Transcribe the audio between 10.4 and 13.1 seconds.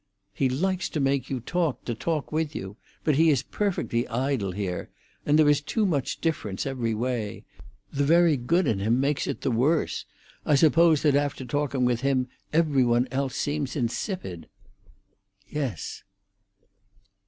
I suppose that after talking with him every one